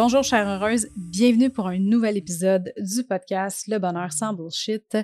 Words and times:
Bonjour 0.00 0.22
chère 0.22 0.46
heureuse, 0.46 0.86
bienvenue 0.94 1.50
pour 1.50 1.66
un 1.66 1.80
nouvel 1.80 2.16
épisode 2.16 2.72
du 2.78 3.02
podcast 3.02 3.66
Le 3.66 3.78
bonheur 3.78 4.12
sans 4.12 4.32
bullshit. 4.32 4.96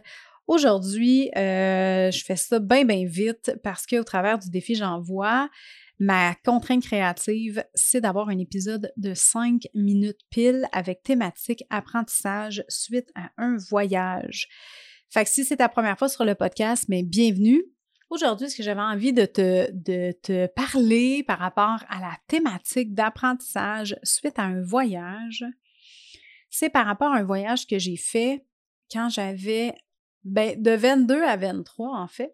Aujourd'hui, 0.47 1.33
euh, 1.37 2.13
je 2.13 2.25
fais 2.25 2.37
ça 2.37 2.61
bien 2.61 2.85
bien 2.85 3.05
vite 3.05 3.59
parce 3.65 3.87
qu'au 3.87 4.05
travers 4.05 4.39
du 4.39 4.51
défi 4.51 4.77
j'envoie, 4.77 5.51
ma 5.99 6.37
contrainte 6.45 6.85
créative, 6.85 7.65
c'est 7.75 8.03
d'avoir 8.03 8.29
un 8.29 8.39
épisode 8.39 8.93
de 8.97 9.15
5 9.15 9.63
minutes 9.75 10.21
pile 10.31 10.69
avec 10.71 11.03
thématique 11.03 11.65
apprentissage 11.71 12.65
suite 12.69 13.11
à 13.17 13.33
un 13.37 13.57
voyage. 13.69 14.47
Fait 15.11 15.25
que 15.25 15.31
si 15.31 15.45
c'est 15.45 15.57
ta 15.57 15.69
première 15.69 15.99
fois 15.99 16.09
sur 16.09 16.25
le 16.25 16.37
podcast, 16.37 16.85
mais 16.89 17.03
bienvenue. 17.03 17.65
Aujourd'hui, 18.15 18.49
ce 18.49 18.57
que 18.57 18.63
j'avais 18.63 18.81
envie 18.81 19.13
de 19.13 19.27
te, 19.27 20.47
parler 20.47 21.25
par 21.25 21.41
rapport 21.41 21.83
à 21.89 21.99
la 21.99 22.17
thématique 22.29 22.95
d'apprentissage 22.95 23.99
suite 24.05 24.39
à 24.39 24.45
un 24.45 24.63
voyage, 24.63 25.45
c'est 26.49 26.71
par 26.71 26.87
rapport 26.87 27.11
à 27.11 27.17
un 27.17 27.25
voyage 27.25 27.67
que 27.67 27.77
j'ai 27.77 27.97
fait 27.97 28.47
quand 28.89 29.09
j'avais, 29.09 29.75
ben, 30.23 30.63
de 30.63 30.71
22 30.71 31.25
à 31.25 31.37
23 31.37 31.99
en 31.99 32.07
fait. 32.07 32.33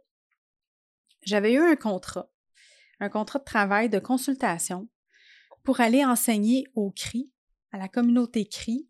J'avais 1.22 1.54
eu 1.54 1.60
un 1.60 1.76
contrat, 1.76 2.30
un 2.98 3.08
contrat 3.08 3.38
de 3.38 3.44
travail 3.44 3.88
de 3.88 3.98
consultation 3.98 4.86
pour 5.62 5.80
aller 5.80 6.04
enseigner 6.04 6.66
au 6.74 6.90
CRI, 6.90 7.32
à 7.72 7.78
la 7.78 7.88
communauté 7.88 8.44
CRI, 8.44 8.86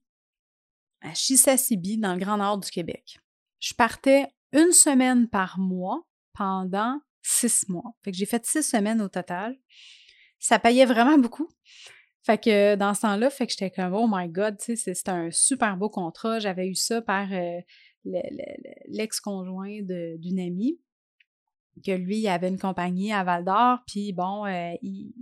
à 1.02 1.14
Chisasibi, 1.14 1.98
dans 1.98 2.14
le 2.14 2.18
Grand 2.18 2.38
Nord 2.38 2.58
du 2.58 2.68
Québec. 2.68 3.20
Je 3.60 3.74
partais 3.74 4.26
une 4.52 4.72
semaine 4.72 5.28
par 5.28 5.60
mois 5.60 6.09
pendant 6.32 7.00
six 7.22 7.68
mois. 7.68 7.94
Fait 8.02 8.12
que 8.12 8.16
j'ai 8.16 8.26
fait 8.26 8.44
six 8.44 8.62
semaines 8.62 9.00
au 9.00 9.08
total. 9.08 9.56
Ça 10.38 10.58
payait 10.58 10.86
vraiment 10.86 11.18
beaucoup. 11.18 11.48
Fait 12.22 12.38
que 12.38 12.74
dans 12.74 12.94
ce 12.94 13.02
temps-là, 13.02 13.30
fait 13.30 13.48
j'étais 13.48 13.70
comme 13.70 13.94
oh 13.94 14.06
my 14.10 14.28
god, 14.28 14.56
c'était 14.58 15.08
un 15.08 15.30
super 15.30 15.76
beau 15.76 15.88
contrat. 15.88 16.38
J'avais 16.38 16.68
eu 16.68 16.74
ça 16.74 17.00
par 17.00 17.32
euh, 17.32 17.60
l'ex-conjoint 18.88 19.80
d'une 19.82 20.40
amie 20.40 20.78
que 21.84 21.92
lui, 21.92 22.28
avait 22.28 22.48
une 22.48 22.58
compagnie 22.58 23.12
à 23.12 23.24
Val 23.24 23.44
d'Or, 23.44 23.78
puis 23.86 24.12
bon, 24.12 24.44
euh, 24.44 24.74
il, 24.82 25.14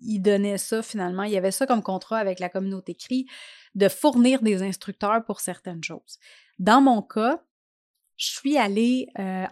il, 0.00 0.20
donnait 0.20 0.58
ça 0.58 0.82
finalement. 0.82 1.24
Il 1.24 1.32
y 1.32 1.36
avait 1.36 1.50
ça 1.50 1.66
comme 1.66 1.82
contrat 1.82 2.18
avec 2.18 2.40
la 2.40 2.48
communauté 2.48 2.94
CRI 2.94 3.26
de 3.74 3.88
fournir 3.88 4.42
des 4.42 4.62
instructeurs 4.62 5.24
pour 5.24 5.40
certaines 5.40 5.82
choses. 5.82 6.18
Dans 6.58 6.80
mon 6.80 7.02
cas, 7.02 7.42
je 8.16 8.26
suis 8.26 8.56
allée 8.56 9.08
euh, 9.18 9.46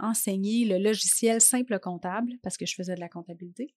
enseigner 0.00 0.64
le 0.64 0.78
logiciel 0.78 1.40
simple 1.40 1.78
comptable 1.78 2.32
parce 2.42 2.56
que 2.56 2.66
je 2.66 2.74
faisais 2.74 2.94
de 2.94 3.00
la 3.00 3.08
comptabilité. 3.08 3.74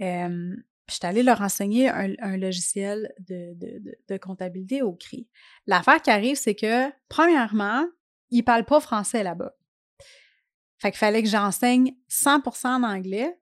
Euh, 0.00 0.54
je 0.88 0.94
suis 0.94 1.06
allée 1.06 1.22
leur 1.22 1.42
enseigner 1.42 1.88
un, 1.88 2.36
logiciel 2.36 3.12
de, 3.18 4.16
comptabilité 4.18 4.80
au 4.80 4.92
CRI. 4.92 5.28
L'affaire 5.66 6.00
qui 6.00 6.10
arrive, 6.10 6.36
c'est 6.36 6.54
que, 6.54 6.90
premièrement, 7.08 7.84
ils 8.30 8.38
ne 8.38 8.42
parlent 8.42 8.64
pas 8.64 8.80
français 8.80 9.22
là-bas. 9.22 9.54
Fait 10.78 10.90
qu'il 10.90 10.98
fallait 10.98 11.22
que 11.22 11.28
j'enseigne 11.28 11.94
100% 12.08 12.68
en 12.68 12.82
anglais. 12.84 13.38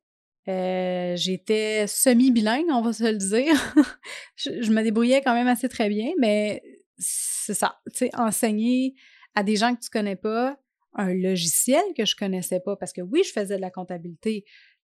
J'étais 0.46 1.86
semi-bilingue, 1.86 2.66
on 2.70 2.80
va 2.80 2.92
se 2.92 3.04
le 3.04 3.16
dire. 3.16 3.54
je, 4.36 4.62
je, 4.62 4.72
me 4.72 4.82
débrouillais 4.82 5.20
quand 5.20 5.34
même 5.34 5.46
assez 5.46 5.68
très 5.68 5.88
bien, 5.88 6.10
mais 6.18 6.62
c'est 6.98 7.54
ça. 7.54 7.78
Tu 7.92 7.98
sais, 7.98 8.10
enseigner 8.16 8.96
à 9.36 9.44
des 9.44 9.54
gens 9.54 9.76
que 9.76 9.80
tu 9.80 9.90
connais 9.90 10.16
pas, 10.16 10.58
un 10.94 11.12
logiciel 11.14 11.84
que 11.96 12.04
je 12.04 12.16
connaissais 12.16 12.58
pas, 12.58 12.74
parce 12.74 12.92
que 12.92 13.02
oui, 13.02 13.22
je 13.24 13.30
faisais 13.30 13.56
de 13.56 13.60
la 13.60 13.70
comptabilité, 13.70 14.44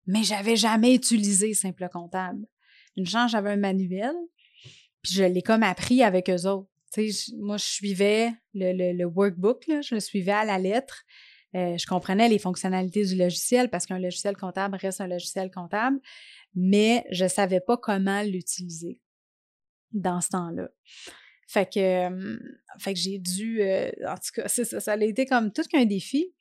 mais 0.07 0.25
j'avais 0.25 0.57
jamais 0.57 0.95
utilisé 0.95 1.53
Simple 1.55 1.87
Comptable. 1.93 2.47
Une 2.97 3.07
chance, 3.07 3.31
j'avais 3.31 3.51
un 3.51 3.57
manuel, 3.57 4.15
puis 5.03 5.13
je 5.13 5.23
l'ai 5.23 5.43
comme 5.43 5.63
appris 5.63 6.03
avec 6.03 6.31
eux 6.31 6.47
autres. 6.47 6.69
moi, 7.37 7.59
je 7.59 7.65
suivais 7.65 8.33
le, 8.55 9.05
workbook, 9.05 9.65
je 9.69 9.95
le 9.95 10.01
suivais 10.01 10.33
à 10.33 10.47
la 10.47 10.59
lettre. 10.59 11.05
Euh, 11.55 11.77
je 11.77 11.87
comprenais 11.87 12.29
les 12.29 12.39
fonctionnalités 12.39 13.05
du 13.05 13.17
logiciel 13.17 13.71
parce 13.71 13.87
qu'un 13.87 13.99
logiciel 13.99 14.37
comptable 14.37 14.77
reste 14.77 15.01
un 15.01 15.07
logiciel 15.07 15.51
comptable, 15.51 15.99
mais 16.55 17.05
je 17.11 17.25
ne 17.25 17.29
savais 17.29 17.61
pas 17.61 17.77
comment 17.77 18.23
l'utiliser 18.23 19.01
dans 19.93 20.21
ce 20.21 20.31
temps-là. 20.31 20.69
Fait 21.49 21.67
que, 21.73 22.39
fait 22.79 22.93
que 22.93 23.01
j'ai 23.01 23.19
dû, 23.19 23.63
en 24.07 24.15
tout 24.15 24.31
cas, 24.35 24.49
ça, 24.49 24.81
ça 24.81 24.93
a 24.93 24.97
été 24.97 25.27
comme 25.27 25.53
tout 25.53 25.63
qu'un 25.63 25.87
défi. 25.87 26.35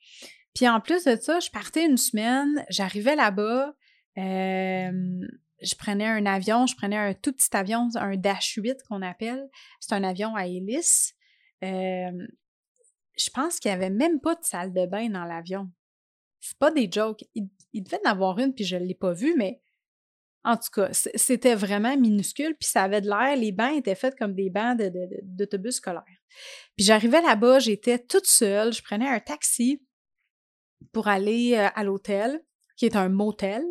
Puis 0.54 0.68
en 0.68 0.80
plus 0.80 1.04
de 1.04 1.16
ça, 1.16 1.40
je 1.40 1.50
partais 1.50 1.86
une 1.86 1.96
semaine, 1.96 2.64
j'arrivais 2.68 3.16
là-bas, 3.16 3.74
je 4.16 5.74
prenais 5.76 6.06
un 6.06 6.26
avion, 6.26 6.66
je 6.66 6.76
prenais 6.76 6.96
un 6.96 7.14
tout 7.14 7.32
petit 7.32 7.56
avion, 7.56 7.88
un 7.94 8.16
Dash 8.16 8.54
8 8.56 8.82
qu'on 8.88 9.02
appelle. 9.02 9.48
C'est 9.80 9.94
un 9.94 10.04
avion 10.04 10.34
à 10.36 10.46
hélice. 10.46 11.14
je 11.62 13.30
pense 13.32 13.58
qu'il 13.58 13.70
n'y 13.70 13.76
avait 13.76 13.90
même 13.90 14.20
pas 14.20 14.34
de 14.34 14.44
salle 14.44 14.72
de 14.72 14.86
bain 14.86 15.08
dans 15.08 15.24
l'avion. 15.24 15.70
C'est 16.40 16.58
pas 16.58 16.70
des 16.70 16.88
jokes. 16.90 17.24
Il, 17.34 17.48
devait 17.82 18.00
en 18.04 18.10
avoir 18.10 18.38
une, 18.38 18.54
puis 18.54 18.64
je 18.64 18.76
ne 18.76 18.84
l'ai 18.84 18.94
pas 18.94 19.12
vue, 19.12 19.34
mais 19.36 19.60
en 20.44 20.56
tout 20.56 20.70
cas, 20.72 20.88
c'était 20.92 21.54
vraiment 21.54 21.96
minuscule, 21.96 22.54
puis 22.58 22.68
ça 22.68 22.84
avait 22.84 23.00
de 23.00 23.08
l'air, 23.08 23.36
les 23.36 23.52
bancs 23.52 23.76
étaient 23.76 23.94
faits 23.94 24.16
comme 24.16 24.34
des 24.34 24.50
bancs 24.50 24.80
d'autobus 25.22 25.76
scolaires. 25.76 26.04
Puis 26.76 26.86
j'arrivais 26.86 27.20
là-bas, 27.20 27.58
j'étais 27.58 27.98
toute 27.98 28.26
seule, 28.26 28.72
je 28.72 28.82
prenais 28.82 29.08
un 29.08 29.20
taxi 29.20 29.82
pour 30.92 31.08
aller 31.08 31.54
euh, 31.54 31.68
à 31.74 31.84
l'hôtel, 31.84 32.40
qui 32.76 32.86
est 32.86 32.96
un 32.96 33.08
motel, 33.08 33.64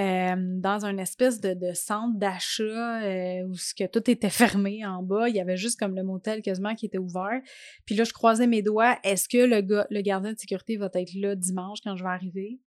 euh, 0.00 0.34
dans 0.36 0.84
un 0.86 0.98
espèce 0.98 1.40
de, 1.40 1.72
centre 1.72 2.18
d'achat 2.18 3.02
euh, 3.04 3.44
où 3.44 3.54
que 3.78 3.86
tout 3.86 4.10
était 4.10 4.30
fermé 4.30 4.84
en 4.84 5.04
bas. 5.04 5.28
Il 5.28 5.36
y 5.36 5.40
avait 5.40 5.56
juste 5.56 5.78
comme 5.78 5.94
le 5.94 6.02
motel 6.02 6.42
quasiment 6.42 6.74
qui 6.74 6.86
était 6.86 6.98
ouvert. 6.98 7.40
Puis 7.86 7.94
là, 7.94 8.02
je 8.02 8.12
croisais 8.12 8.48
mes 8.48 8.62
doigts. 8.62 8.98
Est-ce 9.04 9.28
que 9.28 9.38
le, 9.38 9.86
le 9.88 10.00
gardien 10.00 10.32
de 10.32 10.38
sécurité 10.38 10.76
va 10.76 10.90
être 10.94 11.14
là 11.14 11.36
dimanche 11.36 11.78
quand 11.84 11.94
je 11.94 12.02
vais 12.02 12.10
arriver? 12.10 12.60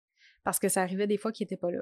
Parce 0.46 0.60
que 0.60 0.70
ça 0.70 0.82
arrivait 0.82 1.08
des 1.08 1.18
fois 1.18 1.34
qu'il 1.34 1.44
n'était 1.44 1.58
pas 1.58 1.70
là. 1.70 1.82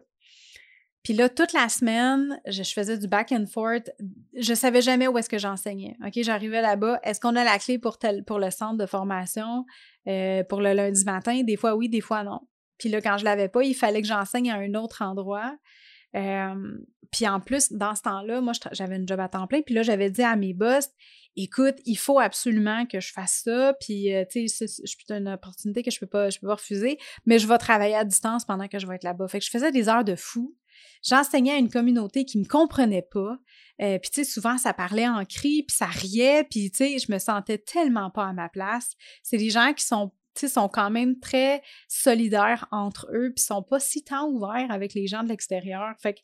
Puis 1.06 1.14
là, 1.14 1.30
toute 1.30 1.54
la 1.54 1.70
semaine, 1.70 2.42
je, 2.48 2.64
faisais 2.64 2.98
du 2.98 3.08
back 3.08 3.32
and 3.32 3.46
forth. 3.46 3.92
Je 4.34 4.56
savais 4.56 4.82
jamais 4.82 5.08
où 5.08 5.16
est-ce 5.20 5.30
que 5.30 5.38
j'enseignais. 5.38 5.96
OK, 6.04 6.14
j'arrivais 6.24 6.64
là-bas. 6.64 7.00
Est-ce 7.04 7.20
qu'on 7.20 7.36
a 7.36 7.44
la 7.44 7.60
clé 7.60 7.78
pour, 7.78 8.00
tel, 8.00 8.26
pour 8.26 8.40
le 8.40 8.50
centre 8.50 8.78
de 8.78 8.88
formation 8.88 9.66
euh, 10.08 10.44
pour 10.44 10.62
le 10.62 10.74
lundi 10.74 11.06
matin? 11.06 11.44
Des 11.44 11.58
fois 11.58 11.76
oui, 11.76 11.90
des 11.90 12.02
fois 12.02 12.24
non. 12.24 12.40
Puis 12.80 12.90
là, 12.90 13.02
quand 13.02 13.20
je 13.20 13.24
l'avais 13.24 13.50
pas, 13.50 13.62
il 13.62 13.76
fallait 13.76 14.02
que 14.02 14.08
j'enseigne 14.08 14.50
à 14.50 14.56
un 14.56 14.74
autre 14.74 15.04
endroit. 15.04 15.56
Euh, 16.16 16.78
puis 17.12 17.28
en 17.28 17.40
plus, 17.40 17.72
dans 17.72 17.94
ce 17.94 18.02
temps-là, 18.02 18.42
moi, 18.42 18.54
j'avais 18.72 18.96
une 18.96 19.08
job 19.08 19.20
à 19.20 19.30
temps 19.30 19.46
plein. 19.46 19.62
Puis 19.62 19.76
là, 19.76 19.84
j'avais 19.84 20.10
dit 20.10 20.24
à 20.24 20.36
mes 20.36 20.56
boss, 20.56 20.90
écoute, 21.36 21.76
il 21.86 22.00
faut 22.00 22.18
absolument 22.18 22.88
que 22.88 23.00
je 23.00 23.14
fasse 23.14 23.44
ça. 23.44 23.76
Puis, 23.80 24.12
euh, 24.12 24.26
tu 24.30 24.48
sais, 24.48 24.66
suis 24.68 24.98
une 25.10 25.30
opportunité 25.30 25.84
que 25.84 25.92
je 25.92 26.00
peux 26.00 26.08
pas, 26.08 26.32
je 26.32 26.40
peux 26.40 26.48
pas 26.48 26.56
refuser, 26.56 26.98
mais 27.28 27.38
je 27.38 27.48
vais 27.48 27.60
travailler 27.60 27.96
à 27.96 28.04
distance 28.04 28.44
pendant 28.44 28.68
que 28.68 28.80
je 28.80 28.88
vais 28.88 28.96
être 28.96 29.04
là-bas. 29.04 29.28
Fait 29.28 29.38
que 29.38 29.46
je 29.46 29.52
faisais 29.52 29.72
des 29.72 29.88
heures 29.88 30.04
de 30.04 30.16
fou. 30.16 30.56
J'enseignais 31.04 31.54
à 31.54 31.58
une 31.58 31.70
communauté 31.70 32.26
qui 32.26 32.38
me 32.38 32.46
comprenait 32.46 33.08
pas. 33.12 33.38
Euh, 33.82 34.00
puis, 34.00 34.10
tu 34.10 34.24
sais, 34.24 34.30
souvent, 34.30 34.58
ça 34.58 34.74
parlait 34.74 35.08
en 35.08 35.24
cri, 35.26 35.64
puis 35.68 35.76
ça 35.76 35.86
riait, 35.86 36.46
puis, 36.50 36.72
tu 36.72 36.78
sais, 36.78 36.98
je 37.00 37.12
me 37.12 37.20
sentais 37.20 37.58
tellement 37.58 38.10
pas 38.10 38.26
à 38.26 38.34
ma 38.34 38.50
place. 38.50 38.94
C'est 39.22 39.38
des 39.38 39.50
gens 39.50 39.74
qui 39.74 39.86
sont 39.86 40.12
sont 40.50 40.68
quand 40.68 40.92
même 40.92 41.20
très 41.20 41.62
solidaires 41.88 42.68
entre 42.72 43.08
eux, 43.14 43.32
puis 43.34 43.44
sont 43.44 43.64
pas 43.64 43.80
si 43.80 44.04
tant 44.04 44.28
ouverts 44.28 44.70
avec 44.70 44.94
les 44.94 45.08
gens 45.08 45.24
de 45.24 45.30
l'extérieur. 45.30 45.94
Fait 46.02 46.16
que 46.16 46.20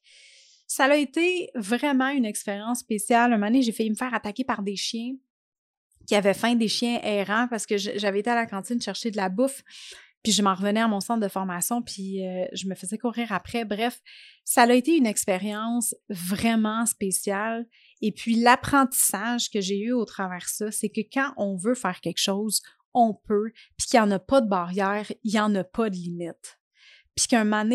ça 0.68 0.86
a 0.86 0.96
été 0.96 1.50
vraiment 1.56 2.10
une 2.10 2.26
expérience 2.26 2.80
spéciale. 2.80 3.34
Un 3.34 3.38
moment 3.38 3.48
donné, 3.48 3.62
j'ai 3.62 3.72
failli 3.72 3.90
me 3.90 3.96
faire 3.96 4.14
attaquer 4.14 4.44
par 4.44 4.64
des 4.64 4.76
chiens 4.76 5.16
qui 6.08 6.16
avait 6.16 6.34
faim 6.34 6.56
des 6.56 6.68
chiens 6.68 7.00
errants 7.04 7.48
parce 7.50 7.66
que 7.66 7.78
j'avais 7.78 8.20
été 8.20 8.30
à 8.30 8.36
la 8.36 8.46
cantine 8.46 8.82
chercher 8.82 9.12
de 9.12 9.18
la 9.18 9.30
bouffe. 9.30 9.64
Puis 10.24 10.32
je 10.32 10.44
m'en 10.44 10.54
revenais 10.54 10.82
à 10.82 10.88
mon 10.88 11.00
centre 11.00 11.22
de 11.22 11.28
formation, 11.28 11.82
puis 11.82 12.26
euh, 12.26 12.46
je 12.54 12.68
me 12.68 12.76
faisais 12.76 12.98
courir 12.98 13.32
après. 13.32 13.66
Bref, 13.66 14.00
ça 14.46 14.64
a 14.64 14.74
été 14.74 14.96
une 14.96 15.08
expérience 15.08 15.96
vraiment 16.10 16.86
spéciale. 16.86 17.66
Et 18.02 18.12
puis 18.12 18.36
l'apprentissage 18.36 19.50
que 19.50 19.62
j'ai 19.62 19.80
eu 19.80 19.94
au 19.94 20.06
travers 20.06 20.40
de 20.40 20.46
ça, 20.48 20.72
c'est 20.72 20.90
que 20.90 21.02
quand 21.02 21.34
on 21.38 21.56
veut 21.56 21.76
faire 21.76 22.02
quelque 22.02 22.22
chose, 22.22 22.62
on 22.94 23.14
peut, 23.14 23.52
puis 23.78 23.88
qu'il 23.88 24.00
n'y 24.00 24.06
en 24.06 24.12
a 24.12 24.20
pas 24.20 24.42
de 24.42 24.50
barrière, 24.50 25.12
il 25.24 25.32
n'y 25.32 25.40
en 25.40 25.54
a 25.56 25.64
pas 25.64 25.90
de 25.90 25.96
limite. 25.96 26.60
Puis 27.16 27.28
qu'un 27.28 27.44
moment 27.44 27.70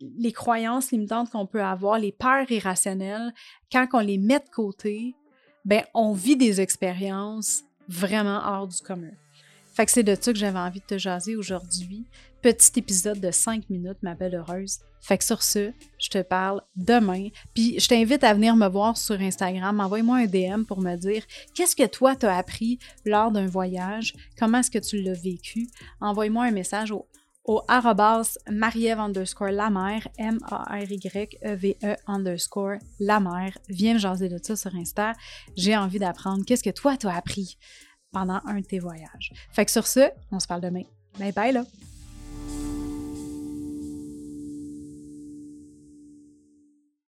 les 0.00 0.32
croyances 0.32 0.90
limitantes 0.90 1.30
qu'on 1.30 1.46
peut 1.46 1.62
avoir, 1.62 1.98
les 1.98 2.12
peurs 2.12 2.50
irrationnelles, 2.50 3.32
quand 3.72 3.86
on 3.92 4.00
les 4.00 4.18
met 4.18 4.40
de 4.40 4.48
côté, 4.50 5.14
ben 5.64 5.82
on 5.94 6.12
vit 6.12 6.36
des 6.36 6.60
expériences 6.60 7.64
vraiment 7.88 8.40
hors 8.44 8.68
du 8.68 8.80
commun. 8.80 9.12
Fait 9.78 9.86
que 9.86 9.92
c'est 9.92 10.02
de 10.02 10.16
ça 10.20 10.32
que 10.32 10.38
j'avais 10.40 10.58
envie 10.58 10.80
de 10.80 10.84
te 10.86 10.98
jaser 10.98 11.36
aujourd'hui. 11.36 12.04
Petit 12.42 12.80
épisode 12.80 13.20
de 13.20 13.30
5 13.30 13.70
minutes, 13.70 13.98
ma 14.02 14.16
belle 14.16 14.34
heureuse. 14.34 14.78
Fait 15.00 15.16
que 15.16 15.22
sur 15.22 15.40
ce, 15.44 15.70
je 16.00 16.08
te 16.08 16.20
parle 16.20 16.62
demain. 16.74 17.28
Puis 17.54 17.78
je 17.78 17.86
t'invite 17.86 18.24
à 18.24 18.34
venir 18.34 18.56
me 18.56 18.66
voir 18.66 18.96
sur 18.96 19.20
Instagram. 19.20 19.78
Envoie-moi 19.78 20.16
un 20.16 20.26
DM 20.26 20.64
pour 20.64 20.80
me 20.80 20.96
dire 20.96 21.22
qu'est-ce 21.54 21.76
que 21.76 21.86
toi 21.86 22.16
t'as 22.16 22.36
appris 22.36 22.80
lors 23.04 23.30
d'un 23.30 23.46
voyage, 23.46 24.14
comment 24.36 24.58
est-ce 24.58 24.72
que 24.72 24.80
tu 24.80 25.00
l'as 25.00 25.12
vécu? 25.12 25.68
Envoie-moi 26.00 26.46
un 26.46 26.50
message 26.50 26.90
au 26.90 27.06
au 27.48 27.62
arrobas 27.66 28.36
Marie-Ève 28.50 29.00
underscore 29.00 29.52
la 29.52 29.70
M-A-R-Y-E-V-E 30.18 31.76
e 31.82 31.96
underscore 32.06 32.76
la. 33.00 33.20
Viens 33.70 33.94
me 33.94 33.98
jaser 33.98 34.28
de 34.28 34.38
ça 34.42 34.54
sur 34.54 34.74
Insta. 34.74 35.14
J'ai 35.56 35.74
envie 35.74 35.98
d'apprendre 35.98 36.44
qu'est-ce 36.44 36.62
que 36.62 36.68
toi 36.68 36.96
t'as 36.98 37.14
appris 37.14 37.56
pendant 38.12 38.40
un 38.46 38.60
de 38.60 38.66
tes 38.66 38.78
voyages. 38.78 39.32
Fait 39.52 39.64
que 39.64 39.70
sur 39.70 39.86
ce, 39.86 40.10
on 40.32 40.40
se 40.40 40.46
parle 40.46 40.60
demain. 40.60 40.84
Bye 41.18 41.32
bye 41.32 41.52
là! 41.52 41.64